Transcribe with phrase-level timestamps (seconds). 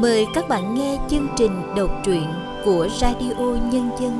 [0.00, 2.24] Mời các bạn nghe chương trình đọc truyện
[2.64, 4.18] của Radio Nhân dân.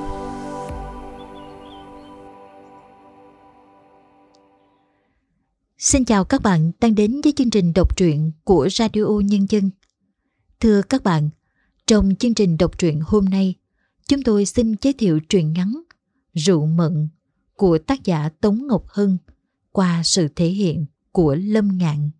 [5.78, 9.70] Xin chào các bạn đang đến với chương trình đọc truyện của Radio Nhân dân.
[10.60, 11.30] Thưa các bạn,
[11.86, 13.54] trong chương trình đọc truyện hôm nay,
[14.08, 15.74] chúng tôi xin giới thiệu truyện ngắn
[16.34, 17.08] Rượu Mận
[17.54, 19.18] của tác giả Tống Ngọc Hân
[19.72, 22.10] qua sự thể hiện của Lâm Ngạn.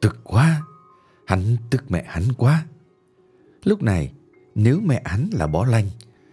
[0.00, 0.62] Tức quá,
[1.26, 2.66] hắn tức mẹ hắn quá.
[3.64, 4.12] Lúc này,
[4.54, 5.86] nếu mẹ hắn là bó lanh,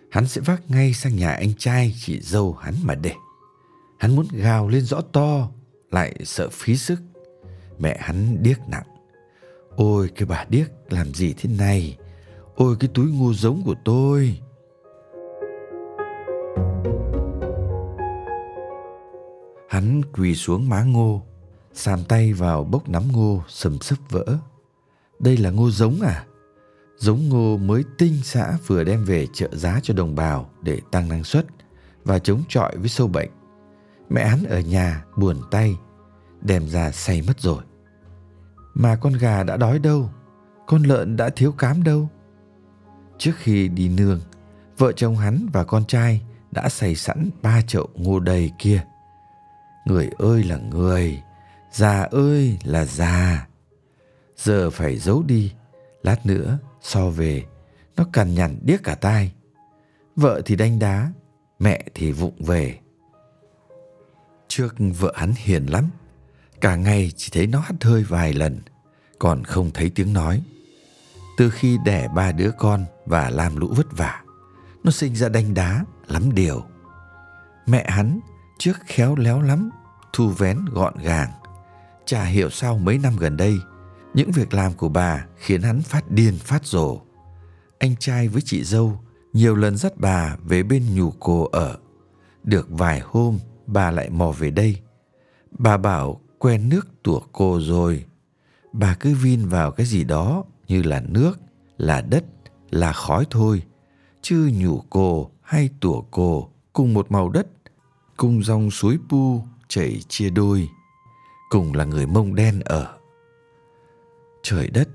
[0.10, 3.14] hắn sẽ vác ngay sang nhà anh trai chị dâu hắn mà để.
[4.00, 5.50] Hắn muốn gào lên rõ to,
[5.92, 7.00] lại sợ phí sức.
[7.80, 8.88] Mẹ hắn điếc nặng.
[9.76, 11.98] Ôi cái bà điếc làm gì thế này?
[12.56, 14.40] Ôi cái túi ngu giống của tôi.
[19.70, 21.22] Hắn quỳ xuống má ngô,
[21.78, 24.26] sàm tay vào bốc nắm ngô sầm sấp vỡ.
[25.20, 26.26] Đây là ngô giống à?
[26.98, 31.10] Giống ngô mới tinh xã vừa đem về trợ giá cho đồng bào để tăng
[31.10, 31.46] năng suất
[32.04, 33.30] và chống chọi với sâu bệnh.
[34.10, 35.78] Mẹ án ở nhà buồn tay,
[36.42, 37.64] đem ra say mất rồi.
[38.74, 40.10] Mà con gà đã đói đâu,
[40.68, 42.10] con lợn đã thiếu cám đâu.
[43.18, 44.20] Trước khi đi nương,
[44.78, 48.84] vợ chồng hắn và con trai đã xây sẵn ba chậu ngô đầy kia.
[49.86, 51.22] Người ơi là người,
[51.72, 53.48] già ơi là già.
[54.38, 55.54] Giờ phải giấu đi,
[56.04, 57.46] lát nữa so về,
[57.96, 59.34] nó cằn nhằn điếc cả tai.
[60.16, 61.12] Vợ thì đánh đá,
[61.60, 62.80] mẹ thì vụng về.
[64.48, 65.90] Trước vợ hắn hiền lắm,
[66.62, 68.60] cả ngày chỉ thấy nó hắt hơi vài lần,
[69.20, 70.42] còn không thấy tiếng nói.
[71.38, 74.24] Từ khi đẻ ba đứa con và làm lũ vất vả,
[74.84, 76.64] nó sinh ra đánh đá lắm điều.
[77.66, 78.20] Mẹ hắn
[78.58, 79.70] trước khéo léo lắm,
[80.14, 81.32] thu vén gọn gàng.
[82.08, 83.60] Chả hiểu sao mấy năm gần đây,
[84.14, 87.00] những việc làm của bà khiến hắn phát điên phát rồ.
[87.80, 89.00] Anh trai với chị dâu
[89.34, 91.78] nhiều lần dắt bà về bên nhù cô ở.
[92.44, 94.78] Được vài hôm, bà lại mò về đây.
[95.52, 98.06] Bà bảo quen nước tủa cô rồi.
[98.74, 101.40] Bà cứ vin vào cái gì đó như là nước,
[101.78, 102.24] là đất,
[102.70, 103.64] là khói thôi.
[104.22, 107.48] Chứ nhủ cô hay tủa cô cùng một màu đất,
[108.18, 110.70] cùng dòng suối pu chảy chia đôi.
[111.50, 112.98] Cùng là người mông đen ở.
[114.44, 114.90] Trời đất,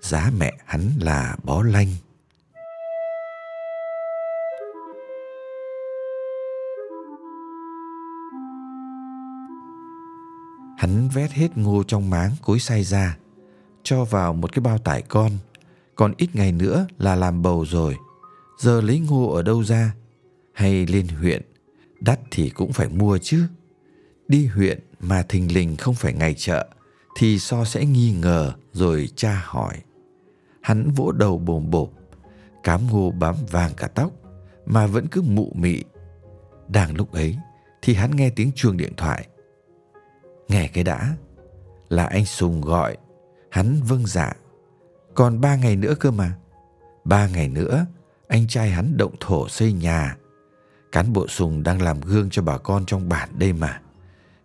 [0.00, 1.88] giá mẹ hắn là bó lanh.
[10.78, 13.18] Hắn vét hết ngô trong máng cối xay ra,
[13.82, 15.32] cho vào một cái bao tải con.
[15.94, 17.96] Còn ít ngày nữa là làm bầu rồi.
[18.58, 19.94] Giờ lấy ngô ở đâu ra?
[20.52, 21.42] Hay lên huyện?
[22.00, 23.46] Đắt thì cũng phải mua chứ.
[24.28, 26.68] Đi huyện mà thình lình không phải ngày chợ
[27.16, 29.74] thì so sẽ nghi ngờ rồi tra hỏi.
[30.62, 31.90] Hắn vỗ đầu bồm bộp,
[32.62, 34.12] cám ngô bám vàng cả tóc
[34.66, 35.84] mà vẫn cứ mụ mị.
[36.68, 37.36] Đang lúc ấy
[37.82, 39.26] thì hắn nghe tiếng chuông điện thoại.
[40.48, 41.16] Nghe cái đã,
[41.88, 42.96] là anh Sùng gọi,
[43.50, 44.32] hắn vâng dạ.
[45.14, 46.32] Còn ba ngày nữa cơ mà.
[47.04, 47.86] Ba ngày nữa,
[48.28, 50.16] anh trai hắn động thổ xây nhà.
[50.92, 53.80] Cán bộ Sùng đang làm gương cho bà con trong bản đây mà.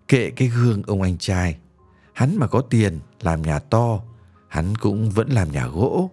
[0.07, 1.57] Kệ cái gương ông anh trai.
[2.13, 3.99] Hắn mà có tiền làm nhà to,
[4.47, 6.11] hắn cũng vẫn làm nhà gỗ.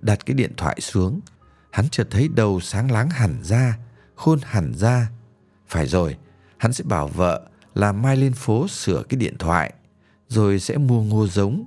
[0.00, 1.20] Đặt cái điện thoại xuống,
[1.70, 3.78] hắn chợt thấy đầu sáng láng hẳn ra,
[4.14, 5.10] khôn hẳn ra.
[5.68, 6.16] Phải rồi,
[6.56, 9.72] hắn sẽ bảo vợ là mai lên phố sửa cái điện thoại,
[10.28, 11.64] rồi sẽ mua ngô giống.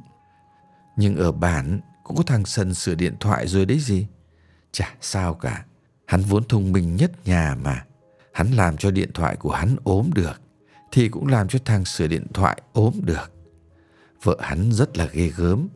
[0.97, 4.07] Nhưng ở bản cũng có thằng Sần sửa điện thoại rồi đấy gì.
[4.71, 5.65] Chả sao cả,
[6.05, 7.85] hắn vốn thông minh nhất nhà mà.
[8.33, 10.40] Hắn làm cho điện thoại của hắn ốm được,
[10.91, 13.31] thì cũng làm cho thằng sửa điện thoại ốm được.
[14.23, 15.67] Vợ hắn rất là ghê gớm,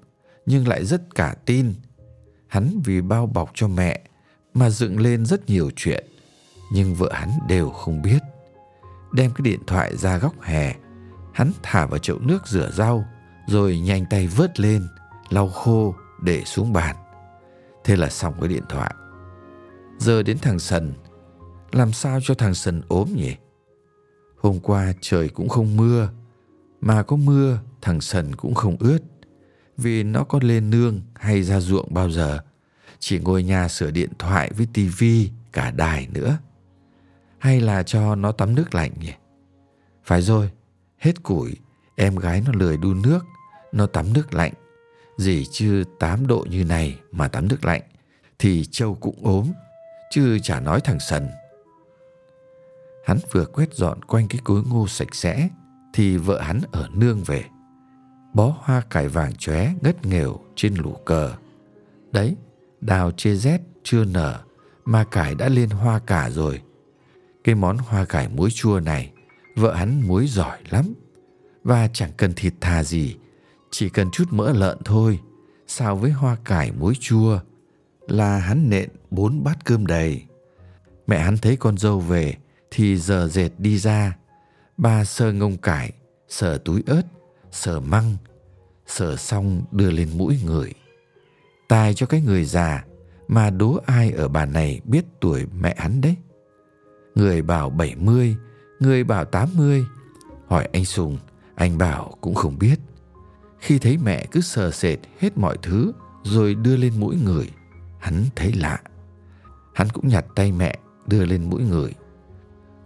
[0.45, 1.73] nhưng lại rất cả tin.
[2.47, 4.01] Hắn vì bao bọc cho mẹ
[4.53, 6.06] mà dựng lên rất nhiều chuyện,
[6.71, 8.19] nhưng vợ hắn đều không biết
[9.15, 10.75] đem cái điện thoại ra góc hè.
[11.33, 13.06] Hắn thả vào chậu nước rửa rau,
[13.47, 14.88] rồi nhanh tay vớt lên,
[15.29, 16.95] lau khô để xuống bàn.
[17.83, 18.95] Thế là xong cái điện thoại.
[19.97, 20.94] Giờ đến thằng Sần,
[21.71, 23.35] làm sao cho thằng Sần ốm nhỉ?
[24.45, 26.09] Hôm qua trời cũng không mưa,
[26.81, 29.00] mà có mưa thằng Sần cũng không ướt.
[29.77, 32.39] Vì nó có lên nương hay ra ruộng bao giờ,
[33.00, 36.38] chỉ ngồi nhà sửa điện thoại với tivi cả đài nữa.
[37.38, 39.13] hay là cho nó tắm nước lạnh nhỉ?
[40.03, 40.50] Phải rồi,
[40.98, 41.56] hết củi,
[41.95, 43.25] em gái nó lười đun nước,
[43.71, 44.53] nó tắm nước lạnh.
[45.18, 47.81] Gì chứ 8 độ như này mà tắm nước lạnh,
[48.39, 49.51] thì châu cũng ốm,
[50.12, 51.27] chứ chả nói thằng Sần.
[53.05, 55.49] Hắn vừa quét dọn quanh cái cối ngô sạch sẽ,
[55.93, 57.43] thì vợ hắn ở nương về.
[58.33, 61.33] Bó hoa cải vàng chóe ngất nghèo trên lũ cờ.
[62.11, 62.35] Đấy,
[62.81, 64.39] đào chê rét chưa nở,
[64.85, 66.61] mà cải đã lên hoa cả rồi.
[67.43, 69.11] Cái món hoa cải muối chua này,
[69.55, 70.93] vợ hắn muối giỏi lắm.
[71.63, 73.15] Và chẳng cần thịt thà gì,
[73.71, 75.19] chỉ cần chút mỡ lợn thôi.
[75.67, 77.39] Xào với hoa cải muối chua
[78.07, 80.23] là hắn nện bốn bát cơm đầy.
[81.07, 82.35] Mẹ hắn thấy con dâu về
[82.75, 84.18] thì giờ dệt đi ra.
[84.77, 85.92] Ba sơ ngông cải,
[86.27, 87.01] sờ túi ớt,
[87.51, 88.16] sờ măng,
[88.88, 90.74] sờ xong đưa lên mũi người.
[91.68, 92.86] Tài cho cái người già
[93.27, 96.16] mà đố ai ở bà này biết tuổi mẹ hắn đấy.
[97.16, 98.36] Người bảo 70,
[98.80, 99.86] người bảo 80.
[100.48, 101.18] Hỏi anh Sùng,
[101.56, 102.80] anh bảo cũng không biết.
[103.60, 105.92] Khi thấy mẹ cứ sờ sệt hết mọi thứ
[106.24, 107.50] rồi đưa lên mũi người,
[108.00, 108.80] hắn thấy lạ.
[109.74, 111.94] Hắn cũng nhặt tay mẹ đưa lên mũi người.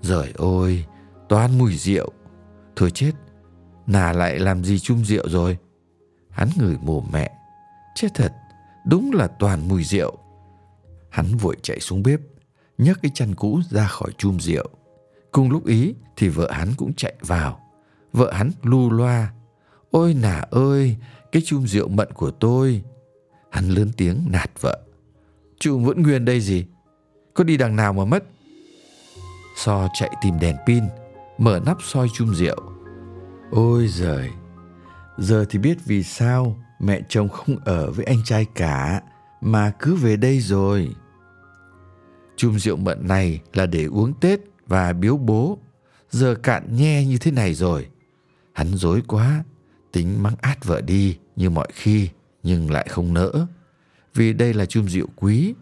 [0.01, 0.85] Rời ôi,
[1.29, 2.09] toàn mùi rượu.
[2.75, 3.11] Thôi chết,
[3.87, 5.57] nà lại làm gì chung rượu rồi?
[6.29, 7.31] Hắn ngửi mồm mẹ.
[7.95, 8.33] Chết thật,
[8.85, 10.17] đúng là toàn mùi rượu.
[11.09, 12.19] Hắn vội chạy xuống bếp,
[12.77, 14.69] nhấc cái chăn cũ ra khỏi chum rượu.
[15.31, 17.59] Cùng lúc ý thì vợ hắn cũng chạy vào.
[18.13, 19.33] Vợ hắn lu loa.
[19.91, 20.95] Ôi nà ơi,
[21.31, 22.83] cái chum rượu mận của tôi.
[23.51, 24.79] Hắn lớn tiếng nạt vợ.
[25.59, 26.65] Chum vẫn nguyên đây gì?
[27.33, 28.23] Có đi đằng nào mà mất?
[29.63, 30.83] So chạy tìm đèn pin,
[31.37, 32.55] mở nắp soi chum rượu.
[33.51, 34.29] Ôi giời,
[35.17, 39.01] giờ thì biết vì sao mẹ chồng không ở với anh trai cả
[39.41, 40.89] mà cứ về đây rồi.
[42.35, 45.57] Chum rượu mận này là để uống Tết và biếu bố.
[46.09, 47.87] Giờ cạn nhe như thế này rồi.
[48.53, 49.43] Hắn dối quá,
[49.91, 52.09] tính mắng át vợ đi như mọi khi
[52.43, 53.47] nhưng lại không nỡ.
[54.15, 55.53] Vì đây là chum rượu quý.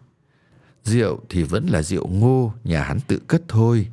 [0.88, 3.88] Rượu thì vẫn là rượu ngô nhà hắn tự cất thôi.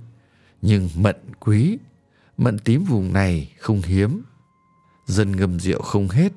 [0.62, 1.78] Nhưng mận quý,
[2.36, 4.22] mận tím vùng này không hiếm.
[5.06, 6.32] Dân ngâm rượu không hết,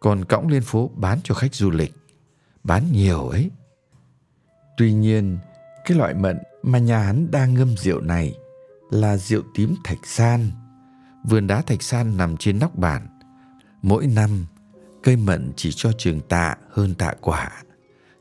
[0.00, 1.94] còn cõng lên phố bán cho khách du lịch.
[2.64, 3.50] Bán nhiều ấy.
[4.76, 5.38] Tuy nhiên,
[5.84, 8.34] cái loại mận mà nhà hắn đang ngâm rượu này
[8.90, 10.50] là rượu tím thạch san.
[11.24, 13.06] Vườn đá thạch san nằm trên nóc bản.
[13.82, 14.46] Mỗi năm,
[15.02, 17.50] cây mận chỉ cho trường tạ hơn tạ quả.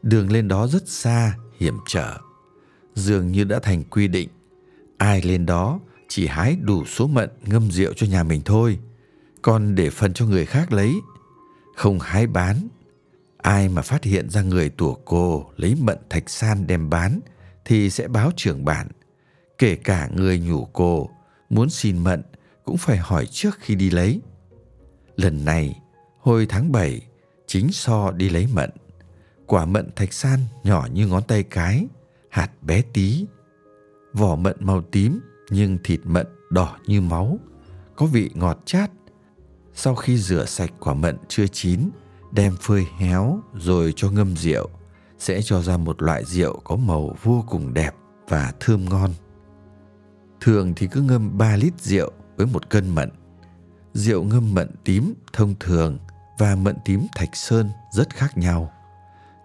[0.01, 2.17] Đường lên đó rất xa, hiểm trở.
[2.95, 4.29] Dường như đã thành quy định,
[4.97, 8.79] ai lên đó chỉ hái đủ số mận ngâm rượu cho nhà mình thôi,
[9.41, 10.93] còn để phần cho người khác lấy,
[11.75, 12.67] không hái bán.
[13.37, 17.19] Ai mà phát hiện ra người tủa cô lấy mận thạch san đem bán
[17.65, 18.87] thì sẽ báo trưởng bản.
[19.57, 21.09] Kể cả người nhủ cô
[21.49, 22.21] muốn xin mận
[22.63, 24.21] cũng phải hỏi trước khi đi lấy.
[25.15, 25.79] Lần này,
[26.19, 27.01] hồi tháng 7,
[27.47, 28.69] chính so đi lấy mận.
[29.47, 31.87] Quả mận thạch san nhỏ như ngón tay cái,
[32.29, 33.25] hạt bé tí.
[34.13, 35.19] Vỏ mận màu tím
[35.49, 37.39] nhưng thịt mận đỏ như máu,
[37.95, 38.91] có vị ngọt chát.
[39.73, 41.89] Sau khi rửa sạch quả mận chưa chín,
[42.31, 44.69] đem phơi héo rồi cho ngâm rượu
[45.19, 47.95] sẽ cho ra một loại rượu có màu vô cùng đẹp
[48.27, 49.11] và thơm ngon.
[50.41, 53.09] Thường thì cứ ngâm 3 lít rượu với một cân mận.
[53.93, 55.99] Rượu ngâm mận tím thông thường
[56.37, 58.71] và mận tím thạch sơn rất khác nhau.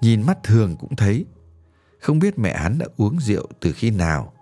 [0.01, 1.27] Nhìn mắt thường cũng thấy.
[2.01, 4.33] Không biết mẹ hắn đã uống rượu từ khi nào.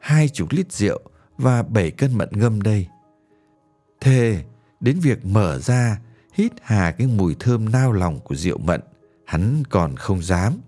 [0.00, 1.00] Hai chục lít rượu
[1.38, 2.86] và bảy cân mận ngâm đây.
[4.00, 4.44] Thế
[4.80, 6.00] đến việc mở ra,
[6.32, 8.80] hít hà cái mùi thơm nao lòng của rượu mận,
[9.24, 10.60] hắn còn không dám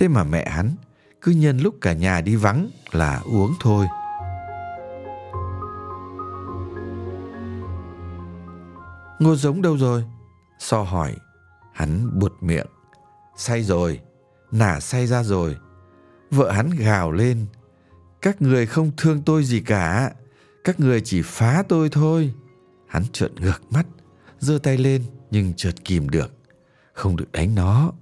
[0.00, 0.74] Thế mà mẹ hắn
[1.22, 3.86] cứ nhân lúc cả nhà đi vắng là uống thôi.
[9.18, 10.04] Ngô giống đâu rồi?
[10.58, 11.16] So hỏi.
[11.72, 12.66] Hắn buột miệng.
[13.40, 14.00] Say rồi.
[14.52, 15.56] Nả say ra rồi.
[16.30, 17.46] Vợ hắn gào lên.
[18.22, 20.12] Các người không thương tôi gì cả.
[20.64, 22.34] Các người chỉ phá tôi thôi.
[22.88, 23.86] Hắn trợn ngược mắt.
[24.38, 26.32] giơ tay lên nhưng chợt kìm được.
[26.92, 27.92] Không được đánh nó.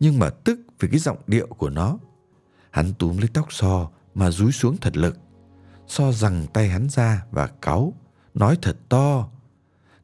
[0.00, 1.98] Nhưng mà tức vì cái giọng điệu của nó.
[2.70, 5.16] Hắn túm lấy tóc So mà rúi xuống thật lực.
[5.86, 7.92] So rằng tay hắn ra và cáu,
[8.34, 9.28] nói thật to.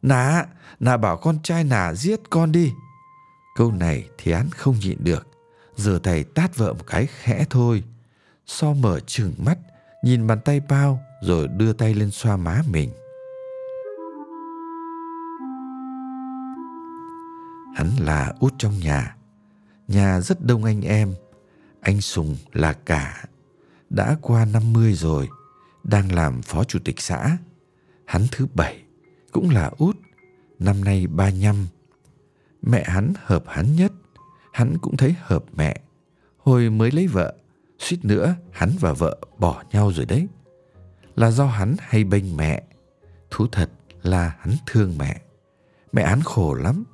[0.03, 0.47] Nà,
[0.81, 2.73] nà bảo con trai nà giết con đi.
[3.55, 5.27] Câu này thì án không nhịn được.
[5.77, 7.83] Giờ thầy tát vợ một cái khẽ thôi.
[8.47, 9.59] So mở trừng mắt,
[10.05, 12.91] nhìn bàn tay bao rồi đưa tay lên xoa má mình.
[17.77, 19.17] Hắn là út trong nhà,
[19.89, 21.15] Nhà rất đông anh em.
[21.81, 23.25] Anh Sùng là cả.
[23.91, 25.29] Đã qua 50 rồi.
[25.85, 27.39] đang làm phó chủ tịch xã.
[28.05, 28.83] Hắn thứ bảy,
[29.33, 29.97] cũng là út,
[30.59, 31.67] năm nay ba nhăm.
[32.63, 33.93] Mẹ hắn hợp hắn nhất,
[34.53, 35.81] hắn cũng thấy hợp mẹ.
[36.39, 37.35] Hồi mới lấy vợ,
[37.79, 40.29] suýt nữa hắn và vợ bỏ nhau rồi đấy.
[41.17, 42.63] Là do hắn hay bênh mẹ.
[43.31, 43.71] Thú thật
[44.03, 45.21] là hắn thương mẹ.
[45.93, 46.85] Mẹ hắn khổ lắm.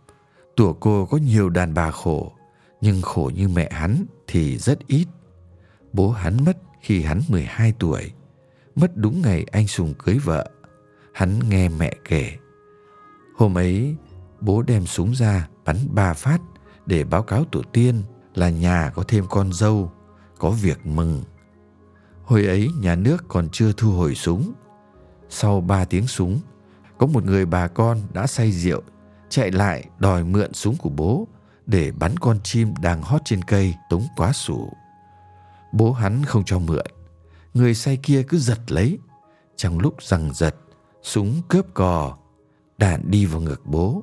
[0.56, 2.32] Tủa cô có nhiều đàn bà khổ,
[2.80, 5.06] nhưng khổ như mẹ hắn thì rất ít.
[5.92, 8.12] Bố hắn mất khi hắn 12 tuổi,
[8.74, 10.50] mất đúng ngày anh Sùng cưới vợ.
[11.12, 12.32] Hắn nghe mẹ kể.
[13.36, 13.96] Hôm ấy,
[14.40, 16.40] bố đem súng ra bắn ba phát
[16.86, 18.02] để báo cáo tổ tiên
[18.34, 19.92] là nhà có thêm con dâu,
[20.38, 21.22] có việc mừng.
[22.24, 24.52] Hồi ấy nhà nước còn chưa thu hồi súng.
[25.28, 26.40] Sau ba tiếng súng,
[26.98, 28.82] có một người bà con đã say rượu
[29.28, 31.28] chạy lại đòi mượn súng của bố
[31.66, 34.72] để bắn con chim đang hót trên cây tống quá sủ.
[35.72, 36.86] Bố hắn không cho mượn.
[37.54, 38.98] Người say kia cứ giật lấy.
[39.56, 40.56] Trong lúc rằng giật,
[41.02, 42.18] súng cướp cò,
[42.78, 44.02] đạn đi vào ngực bố.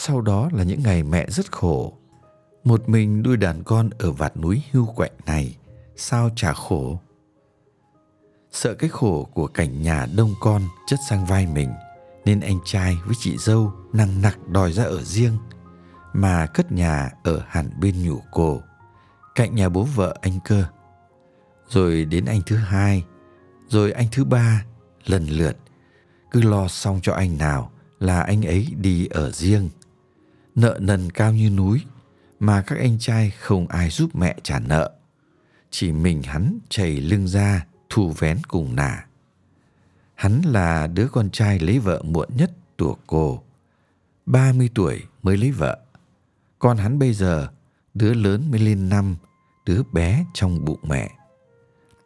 [0.00, 1.92] Sau đó là những ngày mẹ rất khổ.
[2.64, 5.56] Một mình nuôi đàn con ở vạt núi hưu quạnh này,
[5.96, 7.00] sao chả khổ.
[8.52, 11.70] Sợ cái khổ của cảnh nhà đông con chất sang vai mình,
[12.24, 15.38] nên anh trai với chị dâu nặng nặc đòi ra ở riêng,
[16.12, 18.60] mà cất nhà ở hẳn bên nhủ cổ
[19.34, 20.64] cạnh nhà bố vợ anh cơ.
[21.68, 23.04] Rồi đến anh thứ hai,
[23.68, 24.64] rồi anh thứ ba,
[25.06, 25.56] lần lượt.
[26.30, 29.68] Cứ lo xong cho anh nào là anh ấy đi ở riêng.
[30.60, 31.80] Nợ nần cao như núi,
[32.40, 34.92] mà các anh trai không ai giúp mẹ trả nợ.
[35.70, 39.06] Chỉ mình hắn chảy lưng ra, thu vén cùng nả.
[40.14, 43.42] Hắn là đứa con trai lấy vợ muộn nhất tuổi cô.
[44.26, 45.78] 30 tuổi mới lấy vợ.
[46.58, 47.48] Con hắn bây giờ,
[47.94, 49.16] đứa lớn mới lên năm,
[49.66, 51.10] đứa bé trong bụng mẹ.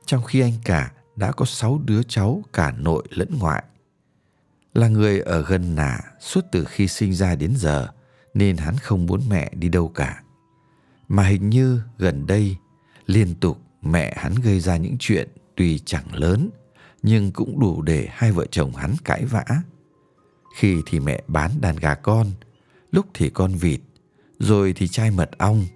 [0.07, 3.65] Trong khi anh cả đã có sáu đứa cháu cả nội lẫn ngoại.
[4.75, 7.89] Là người ở gần nả suốt từ khi sinh ra đến giờ
[8.35, 10.23] nên hắn không muốn mẹ đi đâu cả.
[11.09, 12.57] Mà hình như gần đây
[13.07, 16.51] liên tục mẹ hắn gây ra những chuyện tuy chẳng lớn
[17.03, 19.45] nhưng cũng đủ để hai vợ chồng hắn cãi vã.
[20.57, 22.27] Khi thì mẹ bán đàn gà con,
[22.91, 23.81] lúc thì con vịt,
[24.39, 25.67] rồi thì chai mật ong,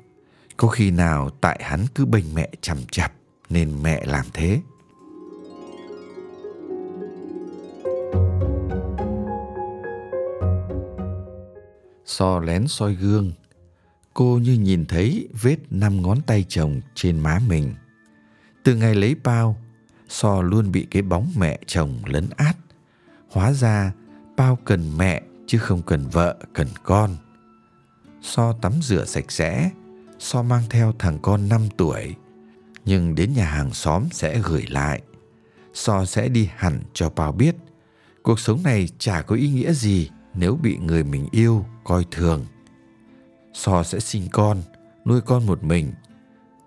[0.56, 3.12] có khi nào tại hắn cứ bênh mẹ chằm chặp
[3.48, 4.60] nên mẹ làm thế.
[12.18, 13.32] So lén soi gương,
[14.14, 17.74] cô như nhìn thấy vết năm ngón tay chồng trên má mình.
[18.64, 19.56] Từ ngày lấy bao,
[20.08, 22.56] So luôn bị cái bóng mẹ chồng lấn át.
[23.30, 23.92] Hóa ra,
[24.36, 27.16] bao cần mẹ chứ không cần vợ, cần con.
[28.22, 29.70] So tắm rửa sạch sẽ,
[30.18, 32.14] So mang theo thằng con 5 tuổi,
[32.84, 35.02] nhưng đến nhà hàng xóm sẽ gửi lại.
[35.74, 37.56] So sẽ đi hẳn cho bao biết,
[38.22, 42.46] cuộc sống này chả có ý nghĩa gì nếu bị người mình yêu coi thường.
[43.52, 44.62] So sẽ sinh con,
[45.04, 45.92] nuôi con một mình.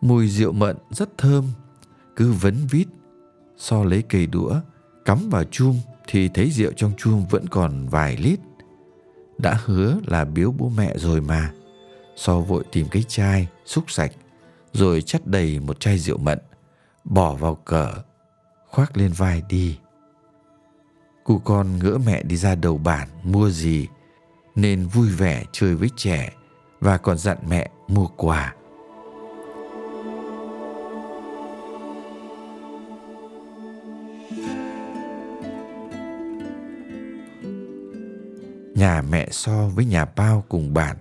[0.01, 1.45] Mùi rượu mận rất thơm,
[2.15, 2.88] cứ vấn vít.
[3.57, 4.55] So lấy cây đũa,
[5.05, 5.75] cắm vào chum
[6.07, 8.39] thì thấy rượu trong chum vẫn còn vài lít.
[9.38, 11.53] Đã hứa là biếu bố mẹ rồi mà.
[12.15, 14.11] So vội tìm cái chai, xúc sạch,
[14.73, 16.39] rồi chắt đầy một chai rượu mận,
[17.03, 17.91] bỏ vào cỡ,
[18.67, 19.77] khoác lên vai đi.
[21.29, 23.88] Cụ con ngỡ mẹ đi ra đầu bản mua gì,
[24.55, 26.33] nên vui vẻ chơi với trẻ
[26.79, 28.55] và còn dặn mẹ mua quà.
[38.75, 40.98] Nhà mẹ so với nhà bao cùng bản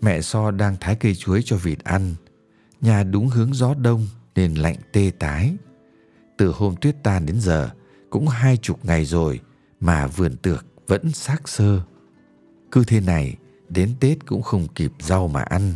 [0.00, 2.14] Mẹ So đang thái cây chuối cho vịt ăn.
[2.80, 5.56] Nhà đúng hướng gió đông nên lạnh tê tái.
[6.36, 7.70] Từ hôm tuyết tan đến giờ
[8.12, 9.40] cũng hai chục ngày rồi
[9.80, 11.80] mà vườn tược vẫn xác sơ.
[12.70, 13.36] Cứ thế này
[13.68, 15.74] đến Tết cũng không kịp rau mà ăn.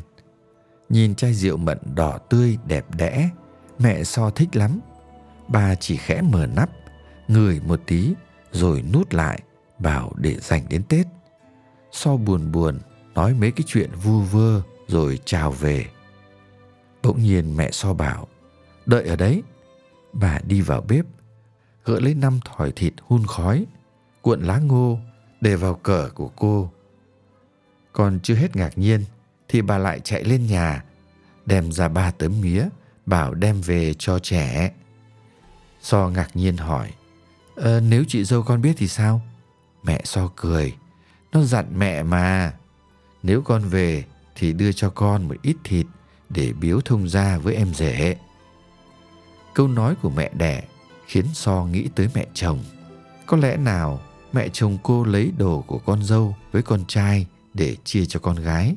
[0.88, 3.30] Nhìn chai rượu mận đỏ tươi đẹp đẽ,
[3.78, 4.80] mẹ So thích lắm.
[5.48, 6.70] Bà chỉ khẽ mở nắp,
[7.28, 8.14] ngửi một tí
[8.52, 9.40] rồi nút lại,
[9.78, 11.06] bảo để dành đến Tết.
[11.92, 12.78] So buồn buồn
[13.14, 15.86] nói mấy cái chuyện vu vơ rồi chào về.
[17.02, 18.28] Bỗng nhiên mẹ so bảo,
[18.86, 19.42] đợi ở đấy.
[20.12, 21.06] Bà đi vào bếp,
[21.86, 23.66] gỡ lấy năm thỏi thịt hun khói,
[24.22, 24.98] cuộn lá ngô
[25.40, 26.70] để vào cờ của cô.
[27.92, 29.04] Còn chưa hết ngạc nhiên
[29.48, 30.84] thì bà lại chạy lên nhà,
[31.46, 32.68] đem ra ba tấm mía,
[33.06, 34.72] bảo đem về cho trẻ.
[35.80, 36.90] So ngạc nhiên hỏi,
[37.54, 39.20] ờ, nếu chị dâu con biết thì sao?
[39.82, 40.74] Mẹ So cười,
[41.32, 42.54] nó dặn mẹ mà.
[43.22, 45.86] Nếu con về thì đưa cho con một ít thịt
[46.28, 48.16] để biếu thông gia với em rể.
[49.54, 50.64] Câu nói của mẹ đẻ
[51.06, 52.58] khiến So nghĩ tới mẹ chồng.
[53.26, 54.00] Có lẽ nào
[54.32, 58.36] mẹ chồng cô lấy đồ của con dâu với con trai để chia cho con
[58.36, 58.74] gái.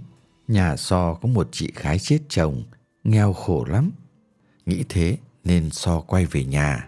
[0.48, 2.64] Nhà So có một chị gái chết chồng,
[3.04, 3.92] nghèo khổ lắm.
[4.66, 6.88] Nghĩ thế nên So quay về nhà.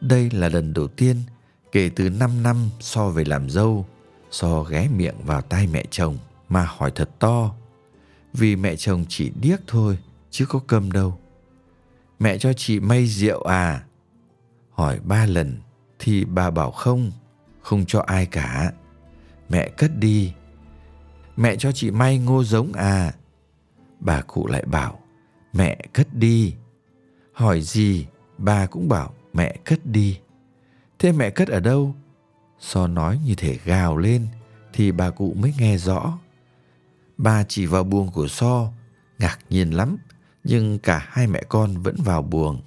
[0.00, 1.16] Đây là lần đầu tiên
[1.72, 3.86] kể từ 5 năm So về làm dâu,
[4.30, 6.18] So ghé miệng vào tai mẹ chồng
[6.48, 7.54] mà hỏi thật to.
[8.32, 9.98] Vì mẹ chồng chỉ điếc thôi,
[10.30, 11.18] chứ có câm đâu.
[12.18, 13.84] Mẹ cho chị may rượu à?
[14.70, 15.58] Hỏi ba lần
[15.98, 17.12] thì bà bảo không,
[17.60, 18.72] không cho ai cả.
[19.48, 20.32] Mẹ cất đi.
[21.36, 23.12] Mẹ cho chị may ngô giống à?
[24.00, 25.00] Bà cụ lại bảo,
[25.52, 26.54] mẹ cất đi.
[27.32, 28.06] Hỏi gì,
[28.38, 30.18] bà cũng bảo mẹ cất đi.
[30.98, 31.94] Thế mẹ cất ở đâu?
[32.60, 34.26] So nói như thể gào lên
[34.72, 36.18] thì bà cụ mới nghe rõ.
[37.16, 38.72] Bà chỉ vào buồng của So,
[39.18, 39.96] ngạc nhiên lắm,
[40.44, 42.62] nhưng cả hai mẹ con vẫn vào buồng.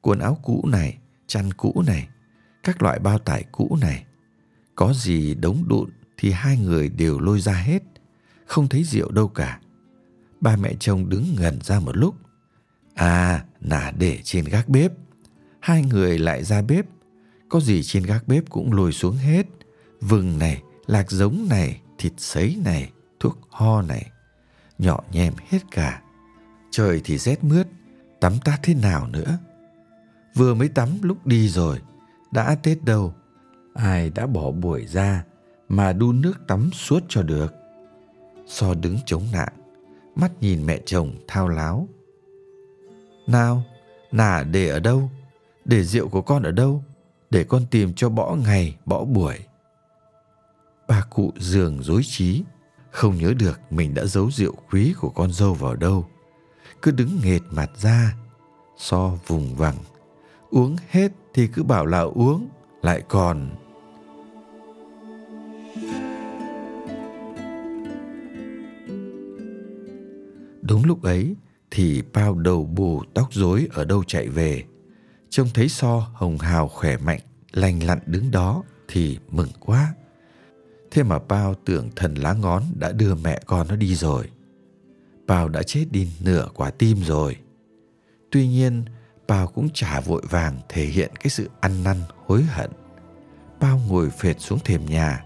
[0.00, 2.08] Quần áo cũ này, chăn cũ này,
[2.62, 4.04] các loại bao tải cũ này.
[4.74, 7.82] Có gì đống đụn thì hai người đều lôi ra hết,
[8.46, 9.60] không thấy rượu đâu cả.
[10.40, 12.14] Ba mẹ chồng đứng ngẩn ra một lúc.
[12.94, 14.92] À, là để trên gác bếp.
[15.60, 16.86] Hai người lại ra bếp.
[17.54, 19.46] Có gì trên gác bếp cũng lùi xuống hết.
[20.00, 24.10] Vừng này, lạc giống này, thịt sấy này, thuốc ho này.
[24.78, 26.02] Nhỏ nhem hết cả.
[26.70, 27.66] Trời thì rét mướt,
[28.20, 29.38] tắm tát thế nào nữa.
[30.34, 31.80] Vừa mới tắm lúc đi rồi,
[32.30, 33.14] đã Tết đâu.
[33.74, 35.24] Ai đã bỏ buổi ra
[35.68, 37.54] mà đun nước tắm suốt cho được.
[38.46, 39.52] So đứng chống nạn,
[40.16, 41.88] mắt nhìn mẹ chồng thao láo.
[43.26, 43.62] Nào,
[44.12, 45.10] nà để ở đâu?
[45.64, 46.84] Để rượu của con ở đâu?
[47.34, 49.34] Để con tìm cho bỏ ngày, bỏ buổi.
[50.88, 52.42] Bà cụ giường dối trí,
[52.90, 56.06] không nhớ được mình đã giấu rượu quý của con dâu vào đâu.
[56.82, 58.16] Cứ đứng nghệt mặt ra,
[58.76, 59.76] so vùng vằng.
[60.50, 62.48] Uống hết thì cứ bảo là uống,
[62.82, 63.50] lại còn...
[70.62, 71.36] Đúng lúc ấy
[71.70, 74.64] thì bao đầu bù tóc rối ở đâu chạy về.
[75.34, 77.20] Trông thấy so hồng hào khỏe mạnh,
[77.52, 79.94] lành lặn đứng đó thì mừng quá.
[80.90, 84.30] Thế mà Bao tưởng thần lá ngón đã đưa mẹ con nó đi rồi.
[85.26, 87.36] Bao đã chết đi nửa quả tim rồi.
[88.30, 88.84] Tuy nhiên,
[89.28, 92.70] Bao cũng chả vội vàng thể hiện cái sự ăn năn hối hận.
[93.60, 95.24] Bao ngồi phệt xuống thềm nhà,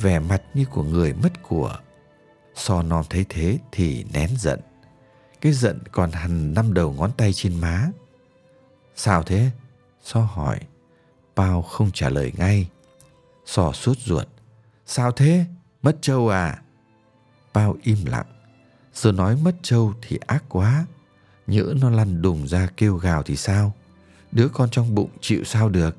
[0.00, 1.78] vẻ mặt như của người mất của.
[2.54, 4.60] So non thấy thế thì nén giận.
[5.40, 7.88] Cái giận còn hằn năm đầu ngón tay trên má.
[8.96, 9.50] Sao thế?
[10.02, 10.60] So hỏi.
[11.36, 12.68] Bao không trả lời ngay.
[13.46, 14.26] So sốt ruột.
[14.86, 15.44] Sao thế?
[15.82, 16.62] Mất trâu à?
[17.52, 18.26] Bao im lặng.
[18.94, 20.86] Giờ nói mất trâu thì ác quá.
[21.46, 23.72] Nhỡ nó lăn đùng ra kêu gào thì sao?
[24.32, 25.96] Đứa con trong bụng chịu sao được?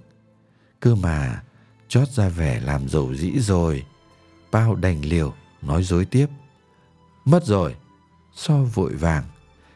[0.80, 1.44] Cơ mà
[1.88, 3.86] chót ra vẻ làm dầu dĩ rồi.
[4.52, 6.28] Bao đành liều, nói dối tiếp.
[7.26, 7.76] Mất rồi.
[8.36, 9.24] So vội vàng.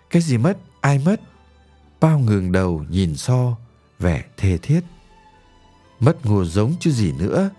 [0.09, 0.57] Cái gì mất?
[0.81, 1.21] Ai mất?
[2.01, 3.57] Bao ngừng đầu nhìn So,
[3.99, 4.81] vẻ thề thiết.
[5.99, 7.49] Mất ngô giống chứ gì nữa.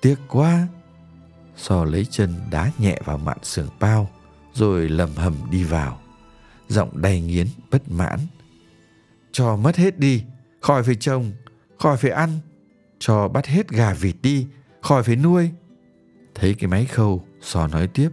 [0.00, 0.68] Tiếc quá.
[1.56, 4.10] So lấy chân đá nhẹ vào mạn sườn Bao,
[4.52, 6.00] rồi lầm hầm đi vào.
[6.68, 8.18] Giọng đầy nghiến, bất mãn.
[9.32, 10.24] Cho mất hết đi,
[10.60, 11.32] khỏi phải trồng,
[11.78, 12.30] khỏi phải ăn.
[12.98, 14.46] Cho bắt hết gà vịt đi,
[14.82, 15.50] khỏi phải nuôi.
[16.34, 18.10] Thấy cái máy khâu, So nói tiếp.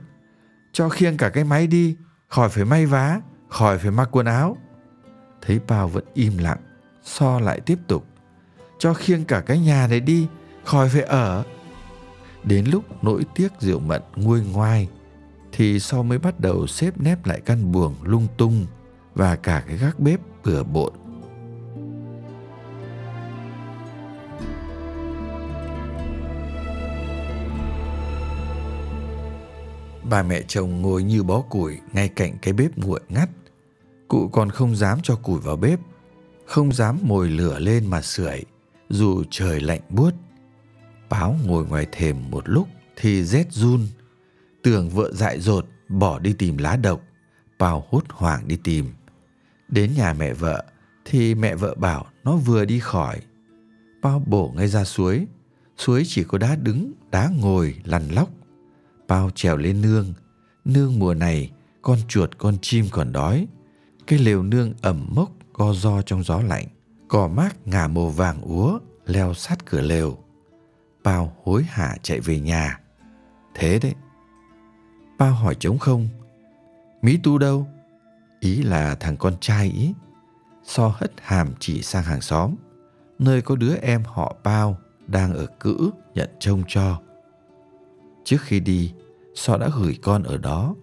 [0.73, 1.95] Cho khiêng cả cái máy đi,
[2.27, 4.57] khỏi phải may vá, khỏi phải mặc quần áo.
[5.41, 6.59] Thấy Bao vẫn im lặng,
[7.03, 8.05] So lại tiếp tục.
[8.79, 10.27] Cho khiêng cả cái nhà này đi,
[10.63, 11.43] khỏi phải ở.
[12.43, 14.87] Đến lúc nỗi tiếc rượu mận nguôi ngoai,
[15.51, 18.65] thì So mới bắt đầu xếp nép lại căn buồng lung tung
[19.13, 20.93] và cả cái gác bếp bừa bộn.
[30.03, 33.29] Bà mẹ chồng ngồi như bó củi ngay cạnh cái bếp nguội ngắt.
[34.11, 35.79] Cụ còn không dám cho củi vào bếp,
[36.45, 38.43] không dám mồi lửa lên mà sưởi,
[38.89, 40.13] dù trời lạnh buốt.
[41.09, 43.87] Báo ngồi ngoài thềm một lúc thì rét run,
[44.63, 47.01] tưởng vợ dại dột bỏ đi tìm lá độc,
[47.59, 48.85] Bao hốt hoảng đi tìm.
[49.67, 50.63] Đến nhà mẹ vợ
[51.05, 53.21] thì mẹ vợ bảo nó vừa đi khỏi.
[54.01, 55.27] Bao bổ ngay ra suối,
[55.77, 58.29] suối chỉ có đá đứng, đá ngồi, lăn lóc
[59.07, 60.13] bao trèo lên nương.
[60.65, 63.47] Nương mùa này, con chuột con chim còn đói.
[64.07, 66.65] Cái lều nương ẩm mốc co do trong gió lạnh.
[67.07, 70.17] Cỏ mát ngả màu vàng úa, leo sát cửa lều.
[71.03, 72.79] Bao hối hả chạy về nhà.
[73.55, 73.93] Thế đấy,
[75.21, 76.07] Bao hỏi trống không.
[77.01, 77.67] Mỹ Tu đâu?
[78.39, 79.93] Ý là thằng con trai ý.
[80.63, 82.55] So hất hàm chỉ sang hàng xóm,
[83.19, 87.01] nơi có đứa em họ Bao đang ở cữ nhận trông cho.
[88.23, 88.93] Trước khi đi,
[89.35, 90.75] So đã gửi con ở đó.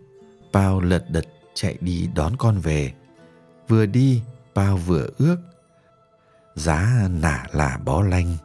[0.52, 2.92] Bao lật đật chạy đi đón con về.
[3.68, 4.22] Vừa đi,
[4.54, 5.36] Bao vừa ước.
[6.54, 8.36] Giá nả là bó lanh.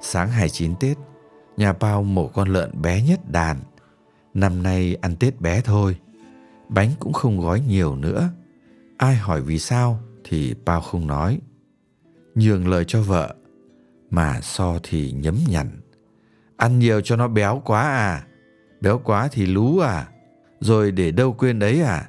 [0.00, 0.96] Sáng 29 Tết,
[1.56, 3.56] nhà Bao mổ con lợn bé nhất đàn.
[4.34, 5.98] Năm nay ăn Tết bé thôi.
[6.68, 8.28] Bánh cũng không gói nhiều nữa.
[8.96, 11.40] Ai hỏi vì sao thì Bao không nói.
[12.34, 13.34] Nhường lời cho vợ,
[14.10, 15.70] mà so thì nhấm nhặn
[16.58, 18.24] Ăn nhiều cho nó béo quá à?
[18.80, 20.08] Béo quá thì lú à?
[20.60, 22.08] Rồi để đâu quên đấy à?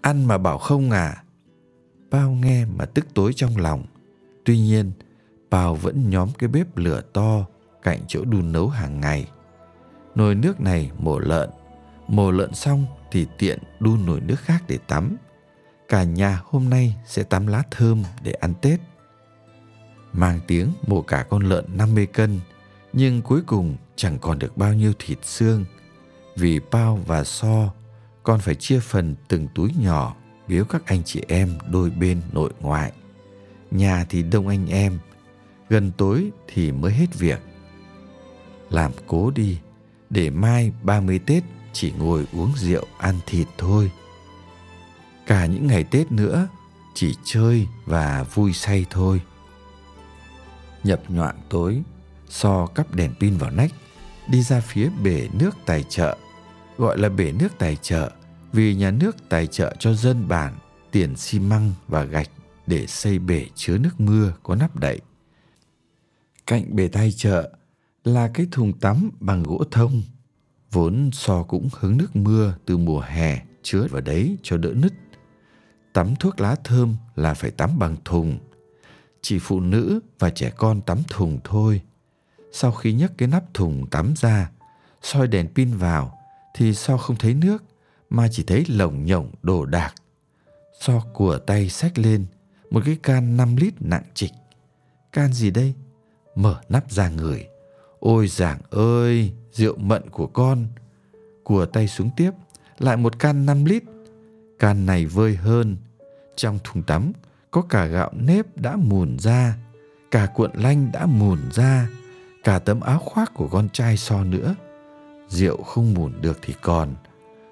[0.00, 1.22] Ăn mà bảo không à?
[2.10, 3.84] Bao nghe mà tức tối trong lòng.
[4.44, 4.92] Tuy nhiên,
[5.50, 7.46] Pao vẫn nhóm cái bếp lửa to
[7.82, 9.28] cạnh chỗ đun nấu hàng ngày.
[10.14, 11.50] Nồi nước này mổ lợn,
[12.08, 15.16] mổ lợn xong thì tiện đun nồi nước khác để tắm.
[15.88, 18.80] Cả nhà hôm nay sẽ tắm lá thơm để ăn Tết.
[20.12, 22.40] Mang tiếng mổ cả con lợn 50 cân,
[22.96, 25.64] nhưng cuối cùng chẳng còn được bao nhiêu thịt xương.
[26.36, 27.72] Vì bao và so,
[28.22, 30.16] con phải chia phần từng túi nhỏ
[30.48, 32.92] biếu các anh chị em đôi bên nội ngoại.
[33.70, 34.98] Nhà thì đông anh em,
[35.68, 37.40] gần tối thì mới hết việc.
[38.70, 39.58] Làm cố đi,
[40.10, 43.90] để mai 30 Tết chỉ ngồi uống rượu ăn thịt thôi.
[45.26, 46.48] Cả những ngày Tết nữa
[46.94, 49.20] chỉ chơi và vui say thôi.
[50.84, 51.82] Nhập nhoạng tối,
[52.28, 53.72] so cắp đèn pin vào nách,
[54.28, 56.18] đi ra phía bể nước tài trợ.
[56.78, 58.10] Gọi là bể nước tài trợ
[58.52, 60.54] vì nhà nước tài trợ cho dân bản
[60.90, 62.30] tiền xi măng và gạch
[62.66, 65.00] để xây bể chứa nước mưa có nắp đậy.
[66.46, 67.56] Cạnh bể tài trợ
[68.04, 70.02] là cái thùng tắm bằng gỗ thông.
[70.70, 74.92] Vốn so cũng hứng nước mưa từ mùa hè chứa vào đấy cho đỡ nứt.
[75.92, 78.38] Tắm thuốc lá thơm là phải tắm bằng thùng.
[79.22, 81.82] Chỉ phụ nữ và trẻ con tắm thùng thôi.
[82.58, 84.50] Sau khi nhấc cái nắp thùng tắm ra,
[85.02, 86.18] soi đèn pin vào
[86.54, 87.64] thì so không thấy nước
[88.10, 89.94] mà chỉ thấy lồng nhộng đồ đạc.
[90.80, 92.26] So của tay xách lên
[92.70, 94.32] một cái can 5 lít nặng trịch.
[95.12, 95.74] Can gì đây?
[96.34, 97.46] Mở nắp ra người.
[98.00, 100.66] Ôi giảng ơi, rượu mận của con.
[101.44, 102.30] Của tay xuống tiếp,
[102.78, 103.82] lại một can 5 lít.
[104.58, 105.76] Can này vơi hơn.
[106.36, 107.12] Trong thùng tắm
[107.50, 109.56] có cả gạo nếp đã mùn ra,
[110.10, 111.88] cả cuộn lanh đã mùn ra,
[112.46, 114.54] cả tấm áo khoác của con trai so nữa.
[115.28, 116.94] Rượu không mùn được thì còn,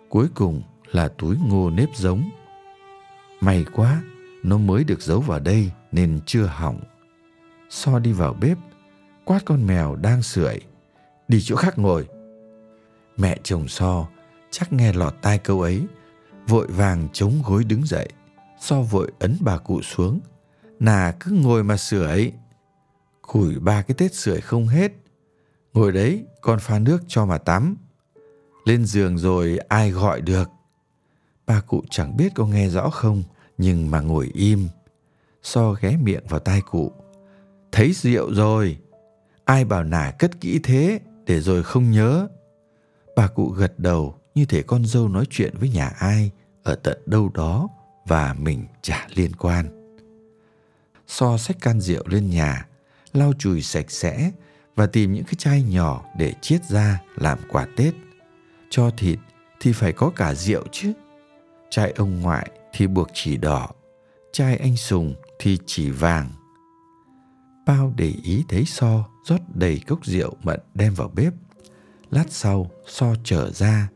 [0.08, 2.30] cuối cùng là túi ngô nếp giống.
[3.40, 4.02] May quá,
[4.42, 6.80] nó mới được giấu vào đây nên chưa hỏng.
[7.70, 8.58] So đi vào bếp,
[9.24, 10.60] quát con mèo đang sưởi,
[11.28, 12.08] đi chỗ khác ngồi.
[13.16, 14.06] Mẹ chồng So
[14.50, 15.86] chắc nghe lọt tai câu ấy,
[16.48, 18.08] vội vàng chống gối đứng dậy.
[18.60, 20.20] So vội ấn bà cụ xuống,
[20.80, 22.32] nà cứ ngồi mà sửa ấy
[23.26, 24.92] Củi ba cái tết sưởi không hết.
[25.74, 27.76] Ngồi đấy, con pha nước cho mà tắm.
[28.64, 30.50] Lên giường rồi ai gọi được.
[31.46, 33.22] Bà cụ chẳng biết có nghe rõ không,
[33.58, 34.68] nhưng mà ngồi im.
[35.42, 36.92] So ghé miệng vào tai cụ.
[37.72, 38.78] Thấy rượu rồi.
[39.44, 42.28] Ai bảo nả cất kỹ thế để rồi không nhớ.
[43.16, 46.30] Bà cụ gật đầu như thể con dâu nói chuyện với nhà ai
[46.62, 47.68] ở tận đâu đó
[48.06, 49.90] và mình chả liên quan.
[51.06, 52.66] So xách can rượu lên nhà,
[53.14, 54.30] lau chùi sạch sẽ
[54.74, 57.94] và tìm những cái chai nhỏ để chiết ra làm quà Tết.
[58.70, 59.18] Cho thịt
[59.60, 60.92] thì phải có cả rượu chứ.
[61.70, 63.68] Chai ông ngoại thì buộc chỉ đỏ,
[64.32, 66.30] chai anh Sùng thì chỉ vàng.
[67.66, 71.32] Bao để ý thấy So rót đầy cốc rượu mận đem vào bếp.
[72.10, 73.88] Lát sau So trở ra,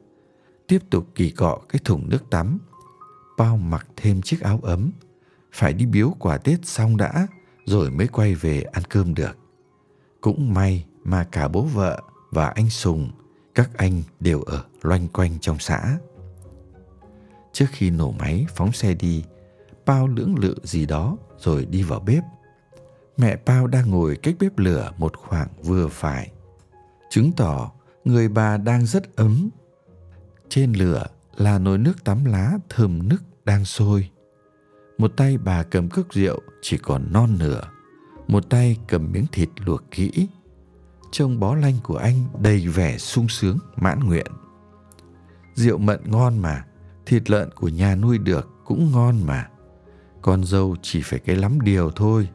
[0.66, 2.58] tiếp tục kỳ cọ cái thùng nước tắm.
[3.38, 4.90] Bao mặc thêm chiếc áo ấm,
[5.52, 7.26] phải đi biếu quà Tết xong đã,
[7.68, 9.38] rồi mới quay về ăn cơm được.
[10.20, 13.10] Cũng may mà cả bố vợ và anh Sùng,
[13.54, 15.98] các anh đều ở loanh quanh trong xã.
[17.52, 19.24] Trước khi nổ máy phóng xe đi,
[19.86, 22.24] Pao lưỡng lự gì đó rồi đi vào bếp.
[23.16, 26.32] Mẹ Pao đang ngồi cách bếp lửa một khoảng vừa phải.
[27.10, 27.72] Chứng tỏ
[28.04, 29.50] người bà đang rất ấm.
[30.48, 34.10] Trên lửa là nồi nước tắm lá thơm nức đang sôi.
[34.98, 37.60] Một tay bà cầm cốc rượu chỉ còn non nửa.
[38.28, 40.28] Một tay cầm miếng thịt luộc kỹ.
[41.12, 44.26] Trông bó lanh của anh đầy vẻ sung sướng mãn nguyện.
[45.54, 46.64] Rượu mận ngon mà,
[47.06, 49.48] thịt lợn của nhà nuôi được cũng ngon mà.
[50.22, 52.28] Con dâu chỉ phải cái lắm điều thôi.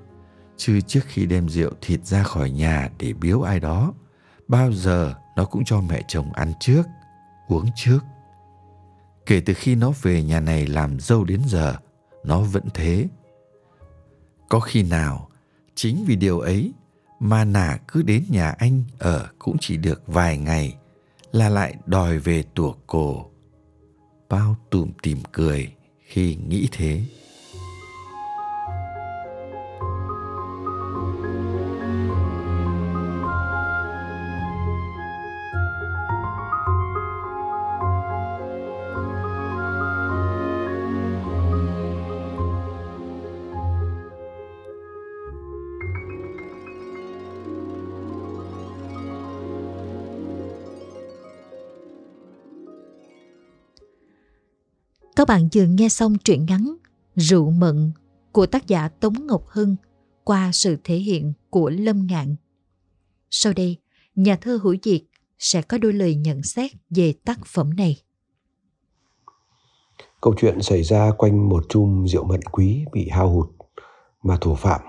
[0.58, 3.94] chứ trước khi đem rượu thịt ra khỏi nhà để biếu ai đó
[4.48, 6.84] bao giờ nó cũng cho mẹ chồng ăn trước
[7.48, 8.00] uống trước
[9.26, 11.76] kể từ khi nó về nhà này làm dâu đến giờ
[12.24, 13.08] nó vẫn thế.
[14.50, 15.30] Có khi nào
[15.76, 16.74] chính vì điều ấy
[17.20, 20.78] mà nả cứ đến nhà anh ở cũng chỉ được vài ngày
[21.32, 23.26] là lại đòi về tủa cổ?
[24.30, 27.04] Bao tủm tìm cười khi nghĩ thế.
[55.24, 56.76] Các bạn vừa nghe xong truyện ngắn
[57.16, 57.92] Rượu Mận
[58.32, 59.76] của tác giả Tống Ngọc Hưng
[60.24, 62.36] qua sự thể hiện của Lâm Ngạn.
[63.30, 63.78] Sau đây,
[64.16, 65.02] nhà thơ Hữu Diệt
[65.40, 68.02] sẽ có đôi lời nhận xét về tác phẩm này.
[70.22, 73.50] Câu chuyện xảy ra quanh một chum rượu mận quý bị hao hụt
[74.24, 74.82] mà thủ phạm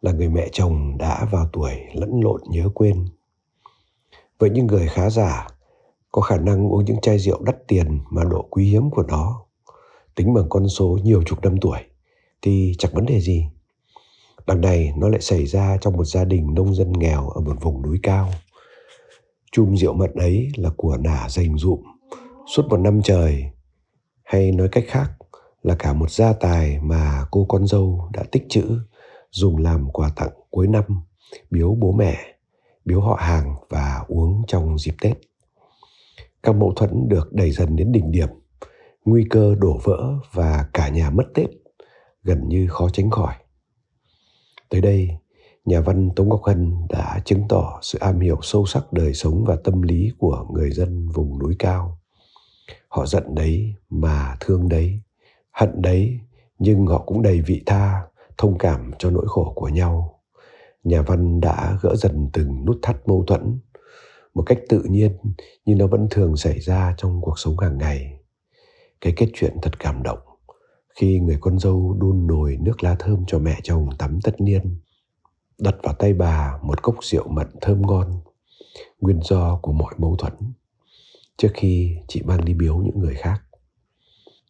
[0.00, 3.04] là người mẹ chồng đã vào tuổi lẫn lộn nhớ quên.
[4.38, 5.46] Vậy những người khá giả
[6.12, 9.47] có khả năng uống những chai rượu đắt tiền mà độ quý hiếm của nó
[10.18, 11.78] tính bằng con số nhiều chục năm tuổi,
[12.42, 13.48] thì chẳng vấn đề gì.
[14.46, 17.56] Đằng này nó lại xảy ra trong một gia đình nông dân nghèo ở một
[17.60, 18.30] vùng núi cao.
[19.52, 21.80] Chum rượu mận ấy là của nả dành dụm,
[22.46, 23.44] suốt một năm trời
[24.22, 25.10] hay nói cách khác
[25.62, 28.78] là cả một gia tài mà cô con dâu đã tích trữ,
[29.30, 30.84] dùng làm quà tặng cuối năm,
[31.50, 32.16] biếu bố mẹ,
[32.84, 35.16] biếu họ hàng và uống trong dịp tết
[36.42, 38.28] các mâu thuẫn được đẩy dần đến đỉnh điểm
[39.04, 41.48] nguy cơ đổ vỡ và cả nhà mất Tết
[42.22, 43.34] gần như khó tránh khỏi.
[44.68, 45.08] Tới đây,
[45.64, 49.44] nhà văn Tống Ngọc Hân đã chứng tỏ sự am hiểu sâu sắc đời sống
[49.46, 51.98] và tâm lý của người dân vùng núi cao.
[52.88, 55.00] Họ giận đấy mà thương đấy,
[55.52, 56.20] hận đấy
[56.58, 58.02] nhưng họ cũng đầy vị tha,
[58.38, 60.20] thông cảm cho nỗi khổ của nhau.
[60.84, 63.58] Nhà văn đã gỡ dần từng nút thắt mâu thuẫn
[64.38, 65.12] một cách tự nhiên
[65.64, 68.17] như nó vẫn thường xảy ra trong cuộc sống hàng ngày
[69.00, 70.18] cái kết chuyện thật cảm động.
[71.00, 74.76] Khi người con dâu đun nồi nước lá thơm cho mẹ chồng tắm tất niên,
[75.58, 78.12] đặt vào tay bà một cốc rượu mận thơm ngon,
[79.00, 80.34] nguyên do của mọi mâu thuẫn.
[81.36, 83.42] Trước khi chị mang đi biếu những người khác,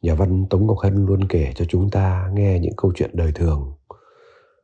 [0.02, 3.32] nhà văn tống ngọc hân luôn kể cho chúng ta nghe những câu chuyện đời
[3.34, 3.74] thường.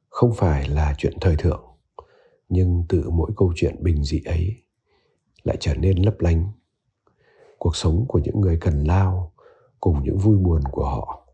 [0.08, 1.64] Không phải là chuyện thời thượng,
[2.48, 4.56] nhưng tự mỗi câu chuyện bình dị ấy
[5.42, 6.52] lại trở nên lấp lánh.
[7.58, 9.33] Cuộc sống của những người cần lao
[9.84, 11.26] cùng những vui buồn của họ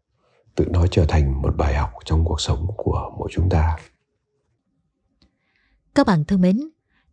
[0.55, 3.77] tự nó trở thành một bài học trong cuộc sống của mỗi chúng ta.
[5.95, 6.61] Các bạn thân mến,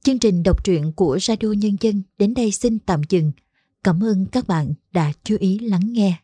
[0.02, 3.32] chương trình đọc truyện của Radio Nhân dân đến đây xin tạm dừng.
[3.84, 6.18] Cảm ơn các bạn đã chú ý lắng nghe.